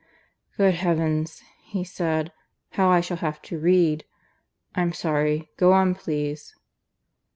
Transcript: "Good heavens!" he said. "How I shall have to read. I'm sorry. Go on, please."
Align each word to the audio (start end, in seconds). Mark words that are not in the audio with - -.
"Good 0.57 0.73
heavens!" 0.73 1.43
he 1.61 1.83
said. 1.83 2.31
"How 2.71 2.89
I 2.89 3.01
shall 3.01 3.17
have 3.17 3.39
to 3.43 3.59
read. 3.59 4.03
I'm 4.73 4.93
sorry. 4.93 5.51
Go 5.57 5.73
on, 5.73 5.93
please." 5.93 6.55